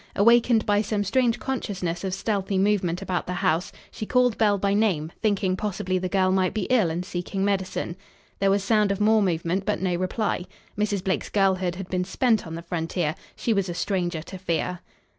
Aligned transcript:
Awakened 0.15 0.65
by 0.65 0.81
some 0.81 1.03
strange 1.03 1.37
consciousness 1.37 2.03
of 2.03 2.15
stealthy 2.15 2.57
movement 2.57 3.03
about 3.03 3.27
the 3.27 3.33
house, 3.33 3.71
she 3.91 4.07
called 4.07 4.35
Belle 4.35 4.57
by 4.57 4.73
name, 4.73 5.11
thinking 5.21 5.55
possibly 5.55 5.99
the 5.99 6.09
girl 6.09 6.31
might 6.31 6.55
be 6.55 6.63
ill 6.71 6.89
and 6.89 7.05
seeking 7.05 7.45
medicine. 7.45 7.95
There 8.39 8.49
was 8.49 8.63
sound 8.63 8.91
of 8.91 8.99
more 8.99 9.21
movement, 9.21 9.63
but 9.63 9.79
no 9.79 9.93
reply. 9.95 10.45
Mrs. 10.75 11.03
Blake's 11.03 11.29
girlhood 11.29 11.75
had 11.75 11.87
been 11.87 12.03
spent 12.03 12.47
on 12.47 12.55
the 12.55 12.63
frontier. 12.63 13.13
She 13.35 13.53
was 13.53 13.69
a 13.69 13.75
stranger 13.75 14.23
to 14.23 14.39
fear. 14.39 14.79